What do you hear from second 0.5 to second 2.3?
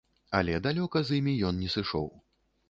далёка з імі ён не сышоў.